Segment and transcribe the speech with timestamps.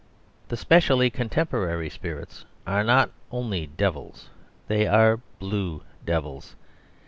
[0.47, 4.31] The specially contemporary spirits are not only devils,
[4.67, 6.55] they are blue devils.